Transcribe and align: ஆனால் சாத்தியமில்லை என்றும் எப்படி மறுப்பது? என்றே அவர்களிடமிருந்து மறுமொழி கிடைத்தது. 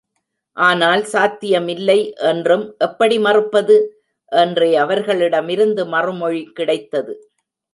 ஆனால் 0.57 1.03
சாத்தியமில்லை 1.03 1.97
என்றும் 2.29 2.65
எப்படி 2.79 3.19
மறுப்பது? 3.19 3.77
என்றே 4.31 4.71
அவர்களிடமிருந்து 4.75 5.85
மறுமொழி 5.85 6.43
கிடைத்தது. 6.51 7.13